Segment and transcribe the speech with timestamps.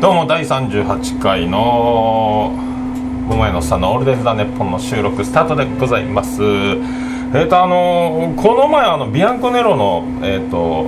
[0.00, 2.54] どうも第38回の
[3.28, 6.42] 桃屋のさんの「オールデンズ・ザ・ネッポン」の収録スタートでございます。
[7.34, 10.86] えっ、とあのこの前あのビアンコネロのえっ、と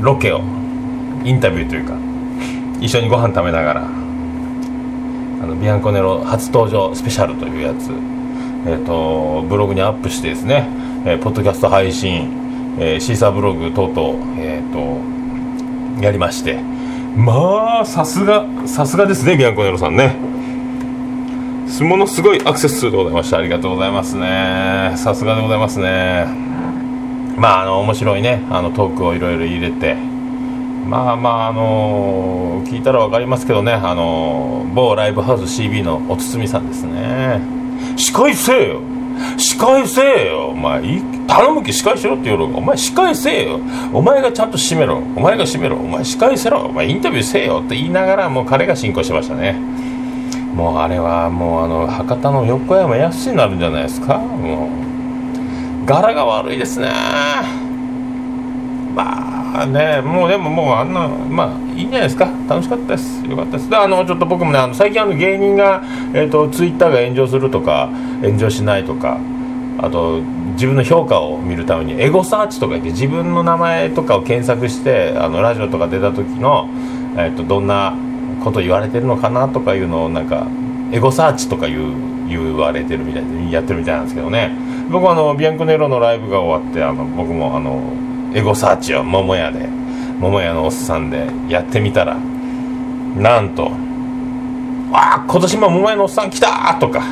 [0.00, 0.40] ロケを
[1.22, 1.92] インタビューというか
[2.80, 3.82] 一緒にご飯食べながら
[5.42, 7.90] あのビアンコネロ初登場スペシャルというやつ
[8.66, 10.66] えっ、とブログにアップしてですね、
[11.04, 12.30] えーポッドキャスト配信、
[12.78, 15.20] えーシーサーブログ等々えっ、と
[16.02, 16.69] やりまして
[17.16, 20.16] まあさすがさすがですねビアンコネロさんね。
[21.84, 23.38] ものすごいアクセス数でございました。
[23.38, 24.92] ありがとうございますね。
[24.96, 26.26] さすがでございますね。
[27.36, 28.42] まああの面白いね。
[28.50, 29.94] あのトークをいろいろ入れて。
[29.94, 33.72] まあまああの聞いたら分かりますけどね。
[33.72, 37.40] あの某ライブハウス CB のおつつみさんですね。
[37.96, 38.80] 司会せえよ。
[39.38, 40.48] 司会せえよ。
[40.48, 43.60] お前い頼むき司会しろって言うのお前司会せえよ。
[43.92, 44.96] お前がちゃんと締めろ。
[44.96, 45.76] お前が締めろ。
[45.76, 46.62] お前司会せろ。
[46.62, 47.62] お前インタビューせえよ。
[47.64, 49.52] って言いながらもう彼が進行しましたね。
[50.54, 54.18] もうあれはもうあの博多の横山やすになるんじゃないですか。
[54.18, 54.68] も
[55.84, 56.90] う柄が悪いですね。
[58.92, 62.28] まあねもうでももうあんなまあいいんじゃないですか。
[62.48, 63.24] 楽しかったです。
[63.24, 63.70] よかったです。
[63.70, 65.80] であのちょっと僕もねあの最近あの芸人が、
[66.12, 67.88] えー、とツイッターが炎上するとか
[68.20, 69.20] 炎上しないとか
[69.82, 70.20] あと
[70.52, 76.68] 自分の評価を見るためにエゴサーチとか言って自分の名前とかを検索してあのラジオとか出た時の、
[77.16, 77.94] えー、とどんな
[78.44, 80.46] こと言われてるのかなとかいうのをなんか
[80.92, 84.52] エゴサーチとか言う言われてるみたいでやってるみたいなんですけどね
[84.90, 87.80] 僕はあのビアンコネロのライブが終わってあの僕もあの
[88.34, 89.66] エゴサーチを桃屋で
[90.18, 92.16] 桃屋のおっさんでやってみたら
[93.16, 93.72] なんと
[94.92, 97.02] 「ああ今年も桃屋のおっさん来た!」とか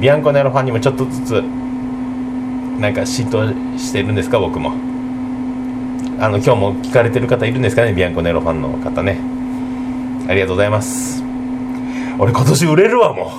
[0.00, 1.42] ビアンコネロファンにもちょっとずつ
[2.78, 3.46] なんか浸透
[3.78, 4.72] してるんですか僕も。
[6.18, 9.18] あの今日も聞かれてる方いるんですかねビアンコネロファンの方ね。
[10.28, 11.22] ありがとうございます。
[12.18, 13.32] 俺今年売れるわも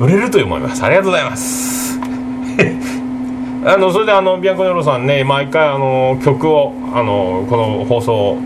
[0.00, 0.04] う。
[0.04, 0.82] 売れると思います。
[0.82, 1.98] ありがとうございます。
[3.64, 8.38] あのそれであのビアンコネロさんね毎回あの曲をあのこの放送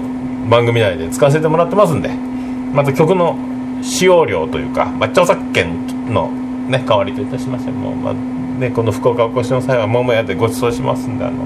[0.48, 2.30] 番組内で使わせてもらってますんで。
[2.72, 3.36] また曲の
[3.82, 6.30] 使用料というか、まあ、著作権の、
[6.70, 11.44] ね、代わりといたしましても、まあね、この福岡お越しの際は桃屋でご馳走しますんであの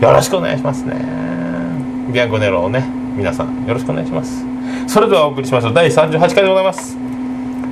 [0.00, 0.94] よろしくお願いしますね。
[2.12, 2.84] ビアンコネロをね
[3.16, 4.44] 皆さんよろしくお願いします。
[4.86, 5.74] それではお送りしましょう。
[5.74, 6.96] 第38回でございます。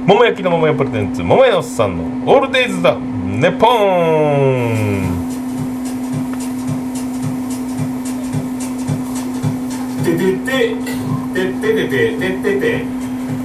[0.06, 5.24] 桃焼きの桃屋プレゼンツ桃屋のおっさんの「オールデイズ・だネポン」
[10.04, 10.74] ててて
[11.32, 12.84] てててててててて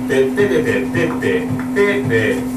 [0.10, 2.49] てててててててて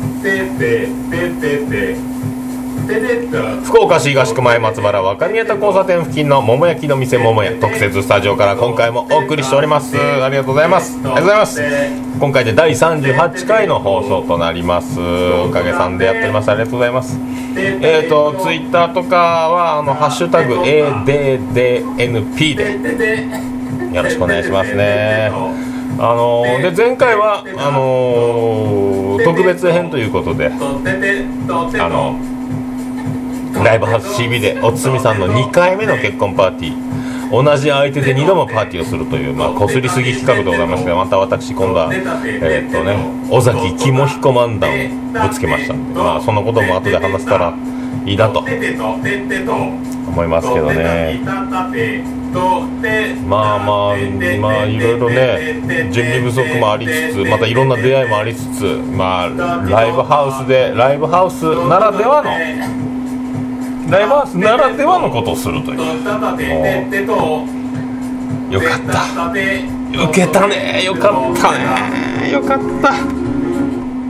[3.65, 11.61] 福岡市東区前松原若宮田交差点付近の桃焼きの店桃屋特設スタジオから今回もお送りしておりますありがとうございますありがとうございます
[12.21, 17.19] 今回で第38回の放送となりますおかげさんでやっておりますありがとうございます
[17.56, 23.28] えっ、ー、とツイッターとかはあのハッシュタグ ADDNP で
[23.93, 32.17] よろしくお願いしますねあのー、で前回はあのー、特別編ということであの
[33.65, 36.93] ライブハウス CB でおつみさんの2回目の結婚パーティー
[37.31, 42.97] 同じ相手で2度もパーティーをするというまあこすりすぎ企画でございますがまた私今度はえー、っとね
[43.31, 47.55] 尾崎肝彦漫談をぶつけましたんでまあそのことも後で話せたら
[48.05, 48.45] いいなと。
[50.12, 51.21] 思いますけどね。
[53.27, 53.97] まあまあ
[54.41, 58.65] まあいろいろね準備不足もありつつまたいろんな出会いもありつつ
[58.97, 62.31] まあライブハウスでライブハウスならではの
[63.91, 65.78] ライブハウスならではのことをするという。
[68.53, 69.05] よかった。
[70.05, 70.83] 受けたね。
[70.84, 72.31] よかったね。
[72.33, 72.94] よかった。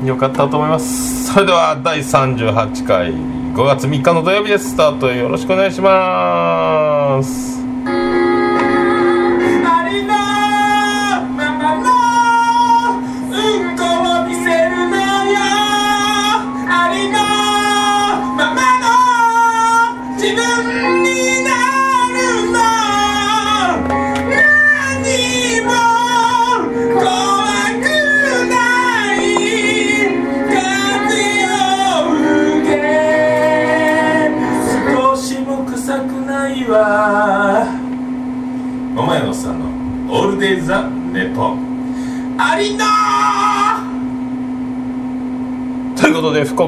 [0.06, 1.32] よかったと思います。
[1.32, 3.41] それでは第38回。
[3.54, 4.70] 5月3日の土曜日です。
[4.70, 7.61] スタートよろしくお願いします。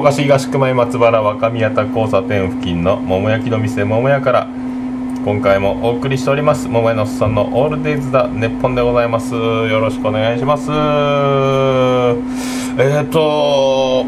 [0.05, 4.47] 岡市東区前松原若宮田交差点付近の桃焼きの店桃屋から
[5.25, 6.67] 今回もお送りしております。
[6.67, 9.33] 桃屋のおっさんのオールデイズだネッポンでございます。
[9.33, 10.69] よろしくお願いします。
[10.69, 14.05] えっ、ー、と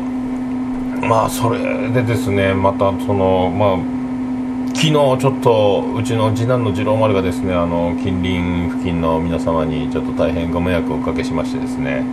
[1.07, 3.77] まあそれでですねまたそのまあ
[4.75, 12.05] 昨日ちょっとうちの次男の次郎丸がですねあの近隣付近の皆様にちょっと大変ご迷惑をおかけしましてですね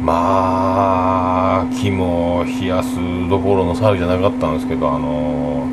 [0.00, 2.96] まあ肝を冷やす
[3.28, 5.66] どころの騒ぎじゃなかったんですけどあの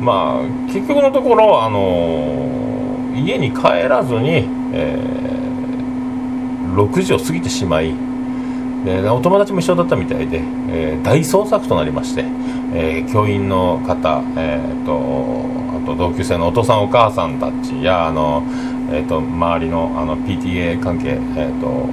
[0.00, 7.94] まあ結局のところあの家に帰らずに、えー、6時を過ぎてしまい
[8.84, 10.38] でお友達も一緒だったみたいで、
[10.68, 12.24] えー、大捜索となりまして、
[12.74, 18.42] えー、教員の方、えーと、あと同級生のお父さんお母さんたちやあの、
[18.90, 21.88] えーと、周りのあの PTA 関係、えーと、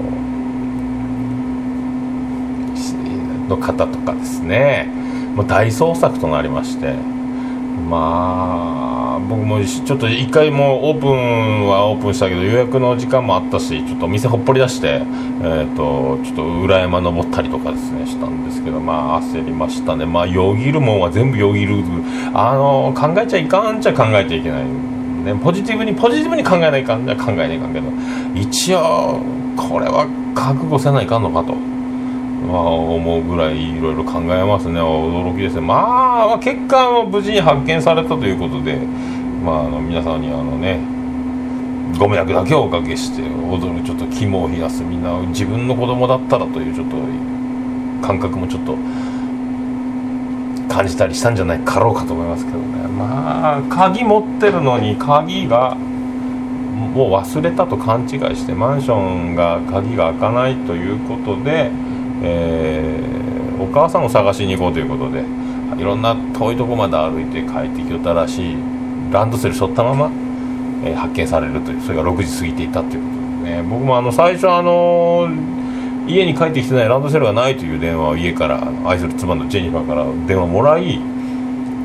[3.52, 4.88] の方とかですね。
[5.36, 6.96] もう大捜索となりまして。
[7.90, 15.02] まあ僕もちょっと一回もオープンはオープンしたけど予約の時間もあったしちょっと店ほっぽり出して、
[15.42, 20.06] えーと、ちょっと裏山登ったりとかですねしたんですけどまあ焦りましたね。
[20.06, 21.84] まあよぎるもんは全部よぎる。
[22.34, 24.64] あの考えちゃいかんちゃ考えちゃいけない。
[24.66, 27.88] ね、ポジティブにポジティブに考えないかんじゃ考えないかんけど
[28.34, 29.20] 一応
[29.56, 31.71] これは覚悟せないかんのかと。
[32.48, 34.80] まあ、思うぐらいいろいろ考えますね。
[34.80, 35.62] 驚きですね。
[35.62, 38.78] まあまあ結果は無事に発見されたということで
[39.44, 40.80] まああの皆さんにあのね
[42.00, 46.96] ご迷惑だけをおかけして踊るちょっと肝を冷やすみんな自分の子供だったらというちょっと
[48.06, 48.76] 感覚もちょっと
[50.74, 52.88] 感じたりしたんじゃないかろうかと思いますけどね。
[52.88, 61.70] まあ鍵持ってるのに鍵がもう忘れたと勘違いしてマンションが鍵が開かないということで
[62.22, 65.24] えー、お母さんを探しに行こうということで
[65.78, 68.82] いろんな遠いとこまで歩いて帰ってきたらしい。
[69.12, 70.12] ランドセル背負ったまま、
[70.86, 73.10] えー、発見されるというそれが6時過ぎていたというこ
[73.42, 73.64] とでね。
[73.64, 75.30] 僕もあの最初あの
[76.08, 81.00] 家に帰ってきてないランドセルがないという電話を家から愛する妻のジェニファーから電話もらい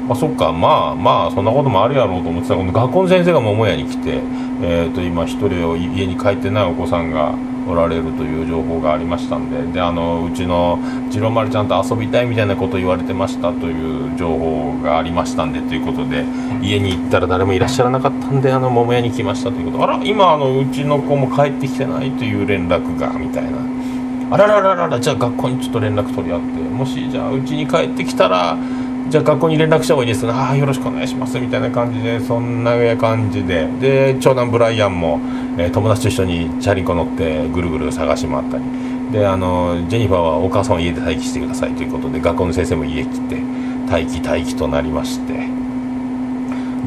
[0.07, 4.21] まあ、そっかまあまあそんなこともあるやろうと思ってたこの学校の先生が桃屋に来て、
[4.63, 7.35] えー、と今一人を家に帰ってないお子さんが
[7.69, 10.79] おられるという情報がありましたんでであのうちの
[11.11, 16.25] 次郎丸ちゃんと遊びたいみたいなこと言われてましたという情報がありましたんでということで
[16.63, 19.85] 家に行ったら誰もいらっしゃらなかったんであの桃屋に来ましたということ。
[19.85, 23.59] あら今あのうちの子も帰ってきてないという連絡がみたいな。
[24.29, 28.57] あらららららじゃあ学校にちょっと連絡取り合ってもしじゃあうちに帰ってきたら
[29.09, 31.39] じゃあ学校に連絡した方がいいですああよろしくお願いします。
[31.39, 33.69] みたいな感じでそんな感じで。
[33.81, 35.21] で長男ブライアンも、
[35.59, 38.65] えー、友達と一緒にチャリンコ乗ってぐるぐる探し回ったり。
[39.13, 43.37] であのジェニファーはお母さんは家で待機してくださいということで学校の先生も家来て
[43.89, 45.47] 待機待機となりまして。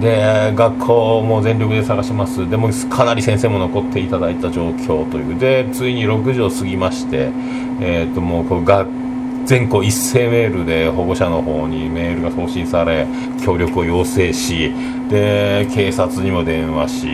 [0.02, 2.50] で学校も全力で探します。
[2.50, 5.40] でもかなり先生も残っていただいた状況という。
[5.40, 7.30] でついに6時を過ぎまして、
[7.80, 8.88] えー、ともうこう学
[9.50, 13.08] 全校一斉メールで保護者の方にメールが送信され
[13.44, 14.72] 協力を要請し
[15.10, 17.08] で警察にも電話し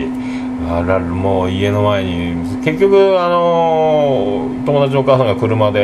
[0.68, 5.80] あらもう家の前に結局、あのー、友達のお母さんが車で、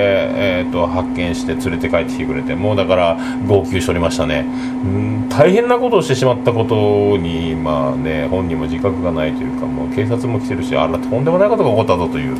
[0.60, 4.42] えーと、発見して連れて帰ってきてくれてもうだから号泣しておりましたね。
[4.42, 12.36] ん大変なことをしてしまったことに、まあね、本人も自覚がないというかもう警察も来てるしあらとんでもないことが起こったぞという、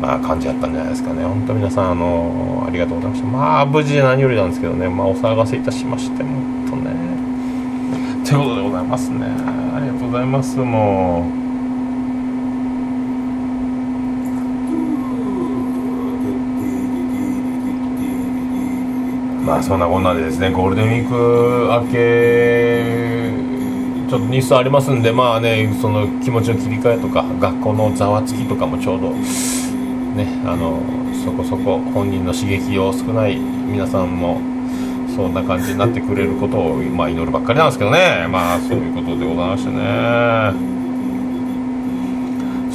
[0.00, 1.24] まあ、感じだったんじゃないですかね。
[1.24, 3.28] 本当皆さん、あのー、ありがとうございました。
[3.28, 6.96] まあ無事で何よりなんですけどね、まあ、お騒がせいたしまして本当ね。
[8.28, 9.26] ということでございますね。
[9.74, 11.45] ありがとうございますもう。
[19.46, 21.14] まあそんなこんなでですねゴールデンウィーク
[21.86, 23.30] 明け
[24.10, 30.82] ちょっと日数ありますんでまあねその気持ちの切り替えとか学校のざわつきとかもちょうどねあの
[31.24, 34.40] そこそこ本人の刺激を少ない皆さんも
[35.14, 38.26] そんな感じになってくれることを、まあ、祈るばっかりなんですけどね。
[38.28, 40.85] まあそういうことでございましてね。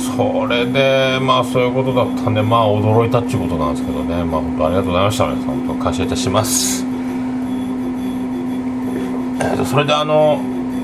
[0.02, 4.24] それでまあそういうことだったんでまあ驚いたっていうことなんですけどね。
[4.24, 5.28] まあ本当ありがとうございました。
[5.28, 6.86] 皆さん本当感謝いたします。
[9.42, 10.38] えー、とそれであの、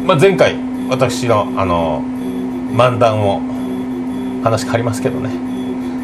[0.05, 0.55] まあ、前回
[0.89, 2.01] 私のあの
[2.71, 3.41] 漫談を
[4.43, 5.29] 話変わりますけどね。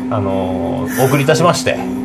[0.09, 2.02] あのお送りいたしまして。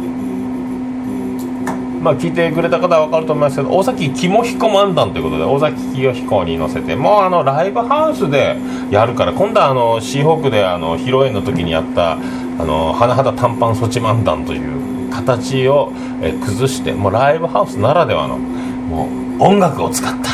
[2.00, 8.56] まあ、聞いてくれた方は分かると思いますけど大崎肝彦漫談ということで大崎清彦に乗せてもうあのライブハウスで
[8.90, 20.28] やるから今度はあのシーホークであの披露宴の時にやったあの甚だ短パン措置漫談という形をえ崩してもうライブハウスならではのもう音楽を使った。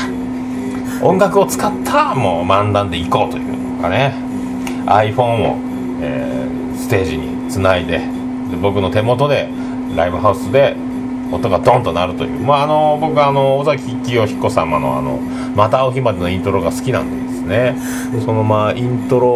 [1.04, 4.14] 音楽を使ったもう漫談でいこうというのがね
[4.86, 5.56] iPhone を、
[6.00, 9.48] えー、ステージにつないでで僕の手元で
[9.94, 10.74] ライブハウスで
[11.32, 15.18] 音がドンとなるという、まあ、あの僕はあの尾崎清彦様のあの
[15.56, 17.76] 「また会う日まで」のイントロが好きなんでですね。
[18.24, 19.28] そのまあイントロ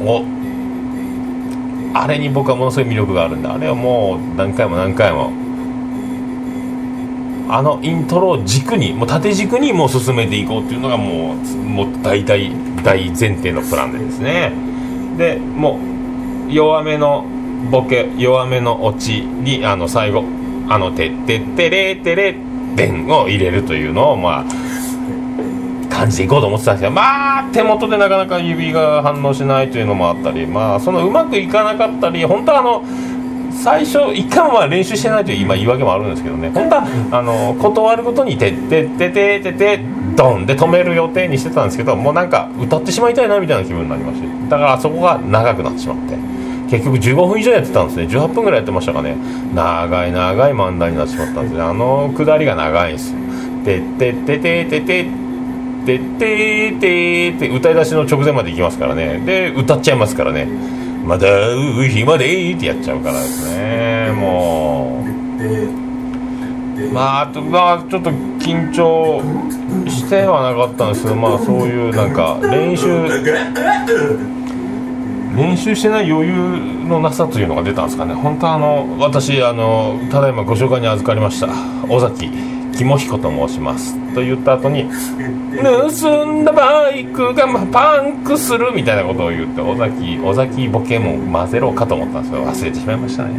[0.00, 0.24] を
[1.94, 5.30] あれに僕はものすごい魅力があるんであれをもう何回も何回も
[7.50, 12.52] あのイントロを軸にもう縦軸にもう進めていこうっていうのがもうもう大体
[12.84, 14.52] 大前提のプランでですね。
[15.16, 15.78] でも
[16.48, 17.24] う弱めの
[17.70, 20.24] ボケ弱めのオチにあの最後
[20.68, 22.34] あの「てってってれてれ
[22.76, 32.82] でん」を入れるというのをまあ感じでいこうと思ってたんですけどまあ手元でなかなか指が反応しないというのもあったりまあそのうまくいかなかったり本当はあの
[33.50, 39.80] 最初一回も練習してないという今言い訳もあるんですけどね本当はあの断るごとに「てってってててて
[40.14, 46.14] ドン!」で止める予定にしてたんですけどもうなんか歌ってしまいたいなみたいな気分になりましてだからあそこが長くなってしまって
[46.70, 48.04] 結局15分以上やってたんですね。
[48.06, 49.16] 18分ぐらいやってましたかね。
[49.54, 51.62] 長い長い漫談になってしまったんですね。
[51.62, 53.18] あの下りが長いんですよ。
[53.64, 55.06] てってってててて
[55.86, 59.22] てててて歌い出しの直前まで行きますからね。
[59.24, 60.46] で歌っちゃいますからね。
[61.04, 61.26] まだ
[61.88, 64.12] 日までってやっちゃうからですね。
[64.12, 65.08] もう。
[66.92, 69.22] まああとまあちょっと緊張
[69.88, 73.08] してはなかったんですけどまあそういうなんか練習
[75.38, 76.34] 練習してない余裕
[76.88, 78.12] のなさというのが出たんですかね。
[78.12, 81.48] 本当はあの私あのただいまご紹介に預かりました。
[81.88, 82.28] 尾崎
[82.76, 83.96] 肝彦と申します。
[84.14, 84.90] と言った後に
[85.62, 93.30] 盗んだバイクがパンクするみたいなことを言って尾崎尾崎ボケも混ぜろかと思ったんですけど忘れてしまいましたね。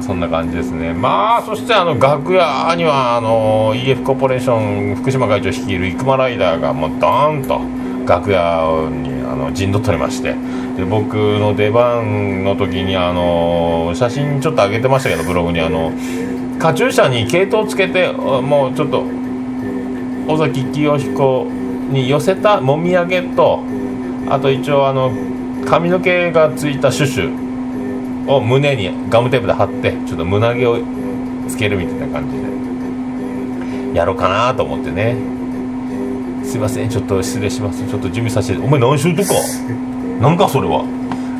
[0.00, 0.94] そんな感じですね。
[0.94, 7.60] まあそしてあの楽屋にはあの EF コーポレーション福島会長率いる生駒ライダーがもうドーンと
[8.10, 10.34] 楽屋にあの陣取っておりまして。
[10.76, 15.92] で僕の出番の時にあの写真ちょっと上げてましたけどブログにあの
[16.58, 19.04] カチューシャに毛糸をつけてもうちょっと
[20.26, 21.44] 尾崎清彦
[21.90, 23.62] に寄せたもみあげと
[24.28, 25.12] あと一応あの
[25.66, 30.78] 髪の毛がついたシュシュを胸にガムテープで貼ってちょっと胸毛を
[31.48, 32.36] つけるみたいな感じ
[33.92, 35.39] でやろうかなと思ってね。
[36.50, 36.88] すいません。
[36.88, 37.86] ちょっと失礼します。
[37.88, 38.58] ちょっと準備させて。
[38.58, 39.34] お前何しようとか？
[40.20, 40.82] なんかそれは？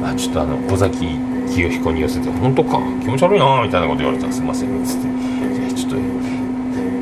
[0.04, 1.18] あちょっとあの尾崎
[1.52, 2.30] 清彦に寄せて。
[2.30, 2.78] 本当か？
[3.02, 4.82] 気持ち悪いなみたいなこと言われたらすいません。
[4.82, 5.74] っつって。
[5.74, 5.96] ちょっと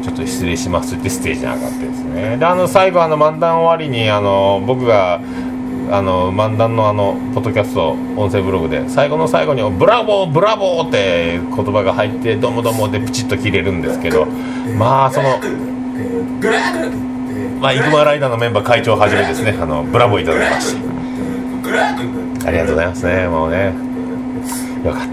[0.03, 0.97] ちょっと失礼します。
[0.97, 2.37] ってステージに上がってですね。
[2.38, 5.21] であの最後あの漫談終わりにあの僕が
[5.91, 14.25] あの漫談のあのポッドキャスト音声ブログで最後の最後に「ブラボーブラボー!」って言葉が入って「どもども」でプチッと切れるんですけど。
[14.79, 15.38] まあその
[17.61, 20.88] まあイグマライダーのメンバー会長をはじめですねあのブラボーいただきまして
[22.47, 23.88] ありがとうございますねもうね。
[24.85, 25.09] よかった。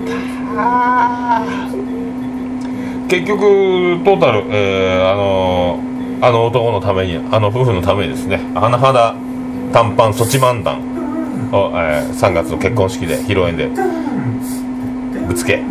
[3.10, 3.40] 結局
[4.04, 5.80] トータル、えー、あの
[6.22, 9.16] あの男のためにあの夫婦のためにですね甚だ
[9.74, 10.80] 短パンソチ漫談
[11.52, 13.70] を、えー、3月の結婚式で披露宴で
[15.28, 15.62] ぶつけ。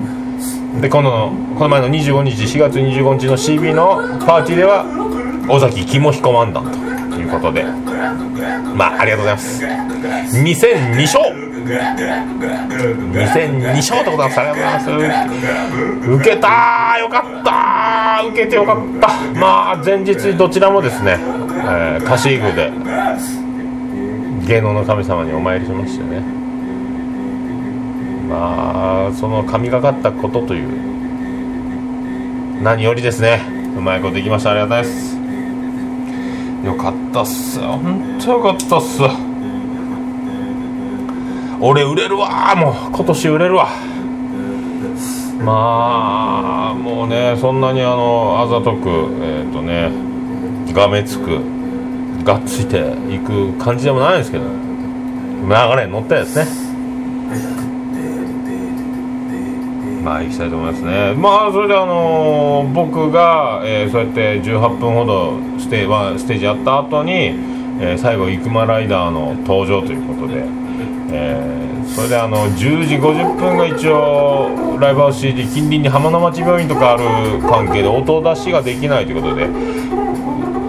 [0.80, 4.84] でこのこの前の25日4月25日の CB のパーティーでは
[5.48, 6.64] 尾崎肝彦漫談
[7.10, 7.64] ということで。
[8.74, 9.64] まあありがとうございます。
[10.36, 11.22] 2002勝
[11.64, 15.26] 2002勝でございますありがとうございま
[16.04, 19.08] す受けたよかった受けてよかった。
[19.38, 22.70] まあ前日どちらもですね、えー、貸し具で
[24.46, 26.20] 芸能の神様にお参りしましてね。
[28.28, 30.68] まあその神がかったことという
[32.62, 33.40] 何よりですね。
[33.76, 34.50] うまいこといきました。
[34.50, 35.13] ありがたいです。
[36.64, 39.00] よかったっす本当よかったっす。
[41.60, 42.54] 俺売れるわ。
[42.56, 43.68] もう今年売れるわ。
[45.44, 49.90] まあもうねそんなにあのあざとくえっ、ー、とね
[50.72, 51.40] がめつく
[52.24, 54.64] がっついていく感じでもないんですけど。
[55.44, 56.63] 流れに乗ってですね。
[60.04, 61.14] まあ行きたいと思いますね。
[61.14, 67.12] まあそれであのー、僕が、えー、そうやって18分ほどステーステージやった後に、
[67.80, 70.44] えー、最後生駒ライダーの登場ということで、
[71.10, 79.46] えー、それであの10時50分が一応ライブハウス CD 近隣に浜の町病院とかある関係で音出しができないということで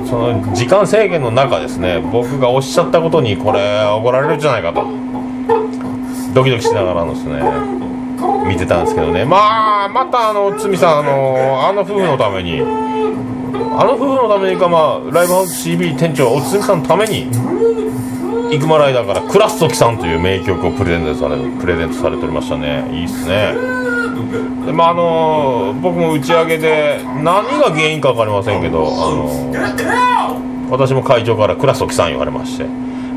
[0.08, 4.86] その時間制限の中ですね僕がおっしゃったことにこれ怒られるんじゃないかと
[6.34, 7.85] ドキドキしながらのですね。
[8.48, 9.26] 見てたんですけどね。
[9.26, 12.62] まあまたあの堤さんあのあの夫婦のために。
[13.78, 17.30] あの夫婦のためにか、まあ、ライブハウス CB 店長おつみさんのために
[18.50, 22.88] 生駒ライダーから「クラストキさん」という名曲をプレゼントされプレゼントされておりましたね。
[22.92, 23.54] いいっすね。
[24.66, 30.38] でまああの僕も打ち上げで何が原因か分かりませんけど、あの
[30.70, 32.66] 私も会長から「クラストキさん」言われまして。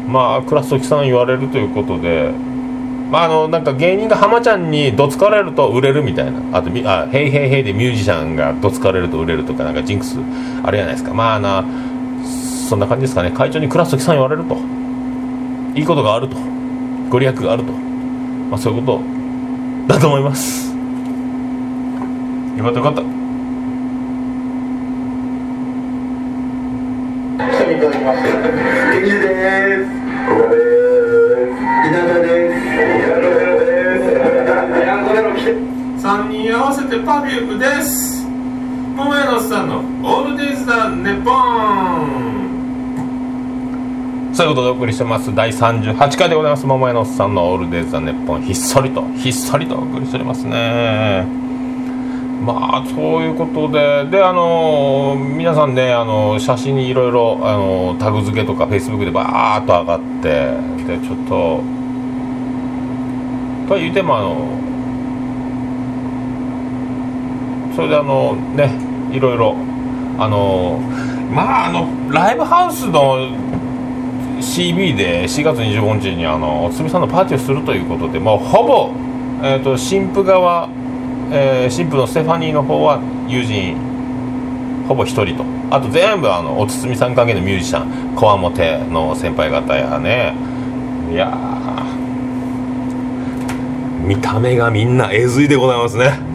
[0.08, 2.32] まあクラストキさん言われるということで
[3.10, 6.58] まあ、あのなんか芸人が浜ちゃんにどつかれると売れるみたいな。
[6.58, 10.18] あとあ「ヘイヘイヘイ」でミュージシャンがどつかれると売れるとかなんかジンクス
[10.62, 11.14] あれじゃないですか。
[11.14, 11.64] まあな
[12.68, 13.30] そんな感じですかね。
[13.30, 14.56] 会長にクラストキさん言われると。
[15.74, 16.36] いいことがあると。
[17.08, 17.72] ご利益があると、
[18.50, 19.00] まあ、そういうこ
[19.88, 20.76] とだと思います。
[22.58, 23.00] よかったよかった。
[23.00, 23.04] 来
[27.64, 28.28] ていただきまして、
[28.92, 29.90] ケニーです。
[30.28, 30.77] 小田です。
[35.52, 38.26] 3人合わせてパフュームです。
[38.96, 42.38] 桃屋のおっさんの「オールデイズ・ザ・ネポン」
[44.32, 45.34] そういうことでお送りしてます。
[45.34, 46.66] 第38回でございます。
[46.66, 51.26] 桃屋のおっさんの「オールデイズ・ザ・ネッポン」ひっそりとひっそりとお送りしておりますね。
[52.44, 60.28] まあそういうことでであの皆さんねあの写真にいろいろあのタグ付けとかフェイスブックでバーッと上がって
[60.86, 61.60] でちょっと
[63.66, 64.36] とは言うてもあの
[67.78, 68.72] それであのね
[69.12, 69.54] いろいろ
[70.18, 70.80] あの
[71.30, 73.30] まああのライブハウスの
[74.42, 78.90] CB で4月25日にあのおつみさんのパーティーをするということでもうほぼ、
[79.46, 80.68] えー、と新婦側、
[81.30, 83.76] えー新婦のステファニーの方は友人
[84.88, 85.44] ほぼ1人と。
[85.70, 90.34] あと全部あのおつみさん関係のミュージシャンこわもての先輩方やね。
[91.12, 91.32] いや
[94.04, 96.27] 見た目がみんなえずいでございますね。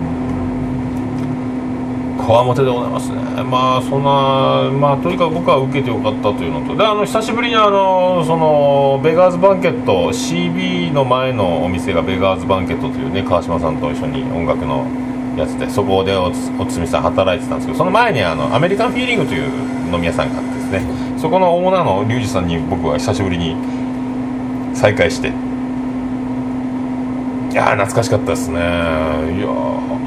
[2.26, 3.16] こわもてでございますね。
[3.44, 6.76] まあそんなまあとにかく僕は受けてよかったというのと。
[6.76, 14.86] であの久しぶりにあのそのベガーズバンケット CB の前のお店がベガーズバンケットというね川島さんと一緒に音楽の
[15.38, 19.50] やつでそこでおつみさん働いてたんですけどその前にあのアメリカンフィーリングという
[19.94, 21.04] 飲み屋さんがあってですね。
[21.20, 23.56] そこのオーナーのリュウジさんに僕は久しぶりに
[24.74, 25.32] 再会して
[27.54, 28.58] いや懐かしかったですね。
[28.58, 28.62] い
[29.40, 29.48] や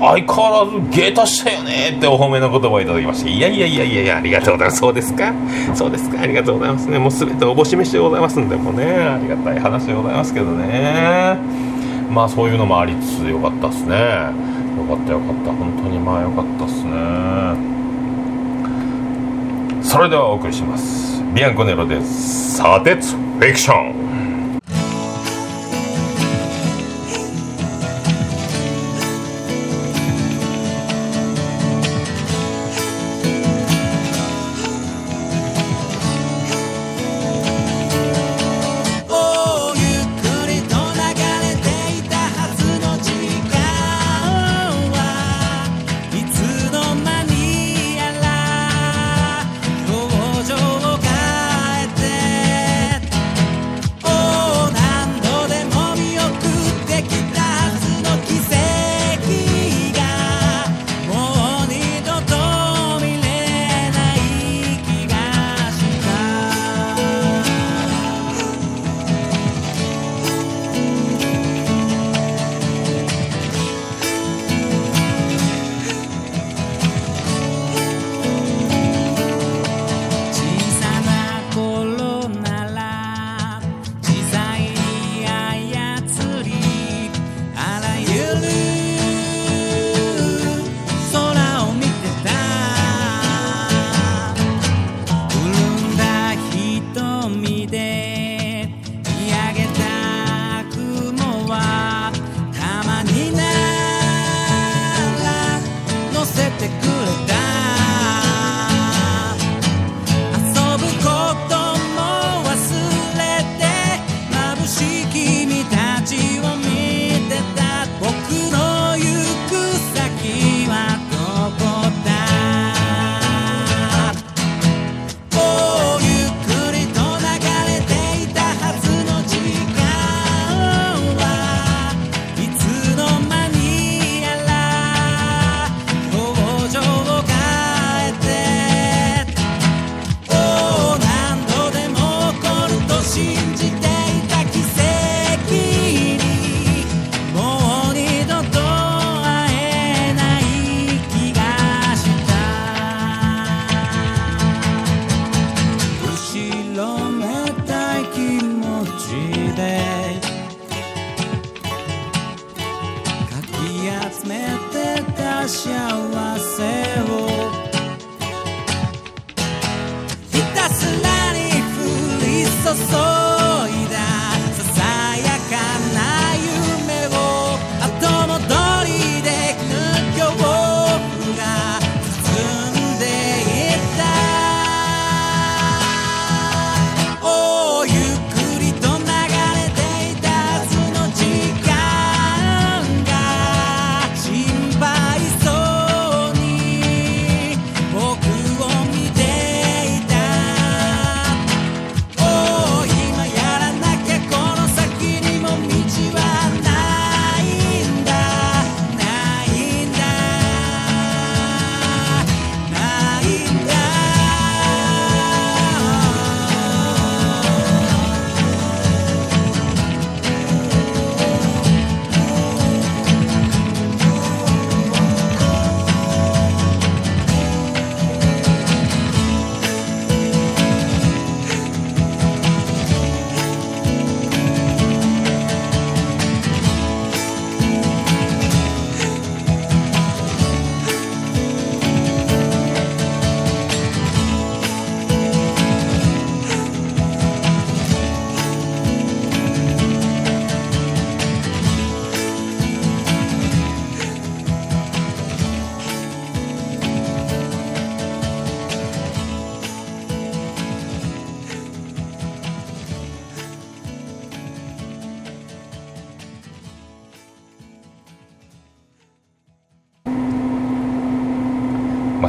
[0.01, 3.31] 相変わらず芸達したよねってお褒めの言葉をいただきまして。
[3.31, 4.81] いやいやいやいやいやありがとうございます。
[4.81, 5.33] そうですか？
[5.73, 6.21] そうですか？
[6.21, 6.99] ありがとうございますね。
[6.99, 11.39] もう全ておぼし飯でございますんでもうねありがたい話でございますけどね。
[12.11, 13.95] まあそういうのもありつつよかったですね。
[13.95, 14.01] よ
[14.97, 15.53] かったよかった。
[15.53, 16.91] 本当にまあよかったですね。
[19.83, 21.23] それではお送りします。
[21.33, 24.06] ビアンコネロです砂鉄フィクション。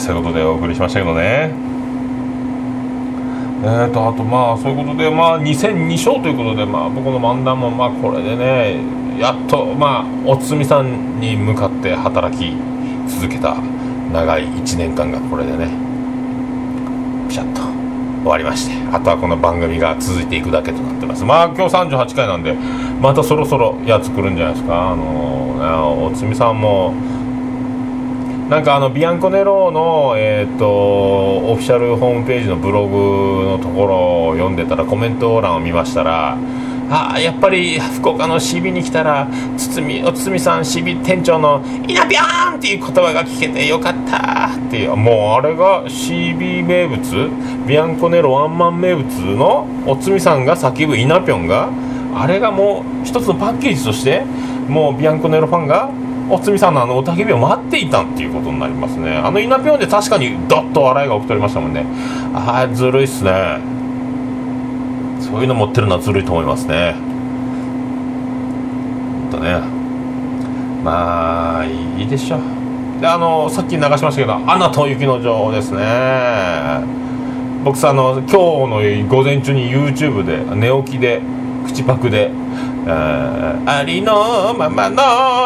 [0.08, 1.52] そういうことでお送りしましたけどね。
[3.60, 8.80] えーとあとまあそういうことでまあ2戦2勝ということでまあ僕の漫談もまあこれでね
[9.20, 12.56] やっとまあおつみさんに向かって働き
[13.10, 13.58] 続けた
[14.14, 15.68] 長い1年間がこれでね
[17.28, 17.64] ピシャッと
[18.22, 21.26] 終わりましてあとはこの番組が続いていくだけとなってます。
[21.26, 22.54] まあ今日38回なんで
[23.02, 24.92] またそろそろやつ来るんじゃないですか。
[24.92, 26.94] あのー、おつみさんも
[28.50, 36.38] なんかあのビアンコネローの、えー、とオフィシャルホームページのブログのところを読んでたらコメント欄を見ましたら
[36.90, 47.30] あやっぱり福岡の CB に来たら堤お堤さん CB 店長の「イナビャーン!」っていう言葉が聞けてよかったっていうもうあれが CB 名物？
[47.68, 49.06] ビアンコネロワンマン名物
[49.36, 51.70] のおつみさんが叫ぶイナピョンが
[52.16, 54.24] あれがもう一つのパッケージとして
[54.70, 55.90] もうビアンコネロファンが
[56.30, 59.16] おつみさんのあの雄たけびを待っていたっていうことになりますね。
[59.18, 61.86] あのイナピョンで確かにドッと笑いが起きておりましたもんね。
[62.34, 63.60] ああずるいっすね。
[65.22, 66.96] そういうの持ってるのはずるいと思いますね。
[69.32, 69.60] ほんとね。
[70.84, 72.40] まあいいでしょ。
[73.00, 75.80] であのさっき流しましたけど「アナと雪の女王」ですね。
[77.64, 81.22] 僕さあの今日の午前中に YouTube で寝起きで
[81.66, 82.32] 口パクで
[82.88, 85.02] 「あありのままの」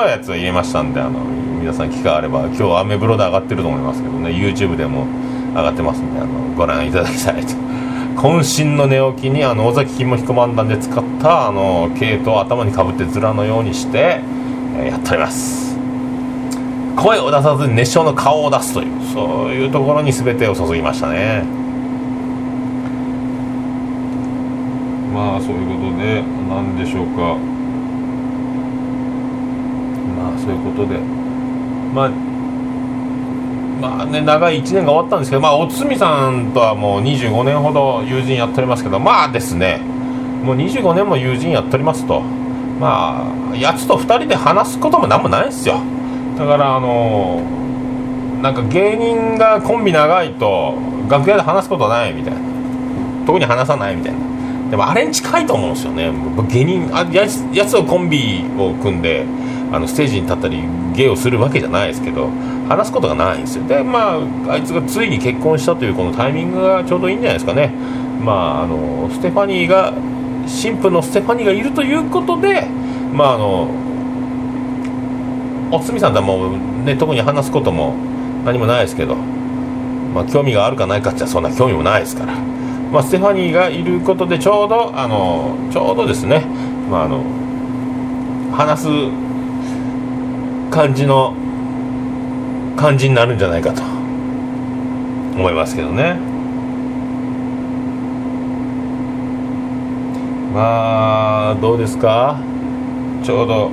[0.07, 1.19] やつを入れましたんであの
[1.59, 4.29] 皆さん機会あれば今日アメブロで上がってると思いますけどね。
[4.29, 5.05] YouTube でも
[5.55, 7.53] 上がってますんであのご覧いただきたいと。
[8.15, 14.19] 渾身の寝起きにあの尾崎金彦漫談で使ったあの毛糸を頭にかぶって面のようにして、
[14.77, 15.77] えやっております。
[16.95, 21.43] 声を出さずに熱唱の顔を出すというそういうところに全てを注ぎましたね。
[25.13, 27.37] まあそういうことで何でしょうか。
[30.17, 30.99] まあそういうことで。
[31.93, 32.09] まあ
[33.81, 39.81] まあね長い1年が終わったんですけどまあおつみさんとはもう25年ほど友人やっておりますけどまあですね。
[40.43, 42.21] もう25年も友人やっておりますと。
[42.79, 45.79] まあやつと2人で話すことも何もないですよ。
[46.37, 47.41] だからあの
[48.41, 50.75] なんか芸人がコンビ長いと
[51.09, 52.39] 楽屋で話すことないみたいな。
[53.25, 54.30] 特に話さないみたいな。
[54.71, 56.11] でもあれに近いと思うんですよね。
[56.49, 59.25] 芸人あやつやつをコンビを組んで
[59.69, 60.63] あのステージに立ったり
[60.95, 62.29] 芸をするわけじゃないですけど
[62.69, 63.65] 話すことがないんですよ。
[63.67, 67.73] でまああいつがついに結婚したというこのタイミングがちょうどいいんじゃないですかね。
[68.23, 69.93] まああのステファニーが
[70.47, 72.65] 新婦のステファニーがいるということで
[73.13, 73.67] まああの
[75.71, 77.93] おつみさんとはもうね特に話すことも
[78.45, 82.50] 何もないですけどまあ興味があるかないかって言ったらそんな興味もないですから
[82.91, 86.45] まあステファニーがいることでちょうどあのちょうどですね
[86.89, 87.23] まああの
[88.55, 88.87] 話す
[90.69, 91.33] 感じの
[92.75, 96.19] 感じになるんじゃないかと思いますけどね。
[100.53, 102.37] まあどうですか？
[103.23, 103.71] ちょうど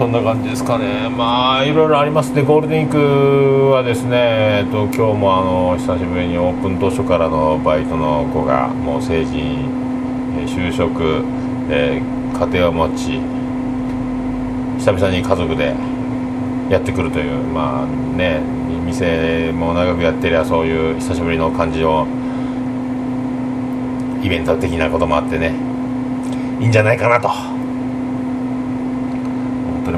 [0.00, 1.10] そんな感じですかね。
[1.10, 2.40] まあいろいろありますね。
[2.40, 9.68] ゴールデンウィークはですね、えっと、今日もあの久しぶりにオープン当初からのバイトの子がもう成人
[10.46, 11.22] 就職、
[11.68, 13.20] えー家庭を持ち
[14.78, 15.74] 久々に家族で
[16.70, 17.86] やってくるというまあ
[18.16, 18.40] ね
[18.86, 22.06] 店も長くやってりゃそういう久しぶりの感じを
[24.22, 25.52] イベント的なこともあってね
[26.58, 27.59] いいんじゃないかなと。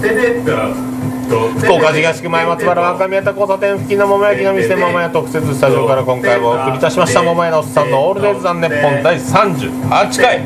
[0.00, 10.40] 福岡市東区前松原若宮田交差点付近の桃焼きの店桃屋特設スタジオから今回もお送りいたしました桃屋のおっさんのオールデイズ・ザ・ネッポン第38回。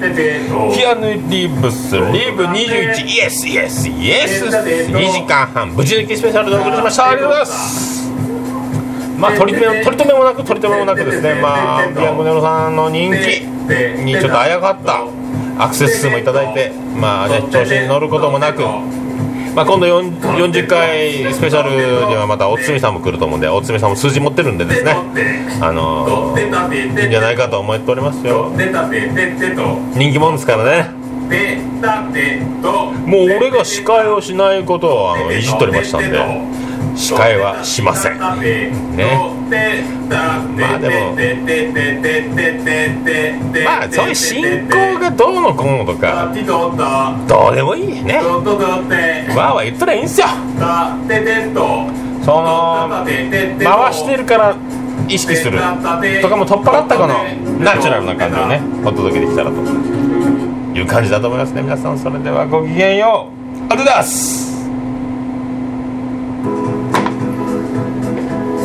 [0.74, 7.10] キアヌ・リーブスリーブ21イエスイエスイエス2時間半無事抜きスペシャルでお送りしました。
[7.10, 8.10] ありがとうございます。
[9.16, 11.34] まあ取り留め取り留めもなく取り留めもなくですね。
[11.34, 13.46] まあビアンコネロさんの人気
[14.02, 15.06] にちょっとあやかった
[15.64, 18.62] アクセス数もいただいてまあね調子に乗ることもなく
[19.54, 21.70] まあ、今度40回スペシャル
[22.08, 24.92] ではまたおつみさんも来ると思うんでおつみさんも数字持ってるんでですね。
[25.60, 26.40] あのー
[27.00, 28.50] いいんじゃないかと思っておりますよ。
[29.94, 30.90] 人気者ですからね。
[33.06, 36.18] もう俺が司会をしないことをあのいじっておりましたんで
[36.96, 38.18] 司会はしません。
[38.96, 39.04] ね。
[40.56, 41.14] まあでも
[43.64, 46.32] まあそういう進行がどうのこうのとか
[47.26, 48.20] どうでもいいね。
[49.37, 50.27] わーわー言ったらいいんすよ。
[52.25, 53.05] その
[53.64, 54.57] 回してるから
[55.09, 55.59] 意識する。
[56.23, 57.25] とかも取っ払ったこの
[57.59, 59.57] ナチュラルな感じをねお届けできたらと。
[60.75, 61.99] いう感じだと思いますね皆さん。
[61.99, 63.73] それではごきげんよう。
[63.73, 64.55] ありがとうございます。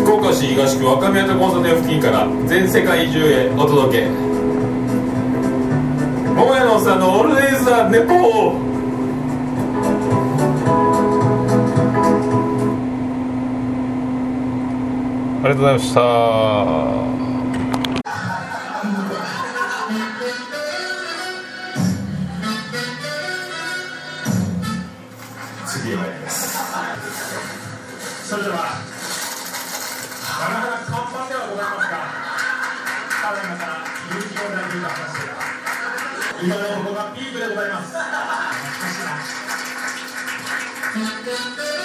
[0.01, 4.07] 福岡市東区若宮と交差点付近から全世界中へお届け。
[6.33, 8.68] 桃屋のおっさんのオールデイズ・ザ・ネポー
[15.47, 15.99] りがとうございました。
[28.29, 31.95] それではなかなか看板ではございますが
[33.23, 33.71] ただいまから
[34.11, 37.81] 勇気を大事いたしまして今のここがピークでございま
[41.73, 41.78] す。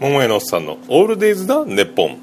[0.00, 2.18] 桃屋のおっさんの「オールデイズ・だネッポン」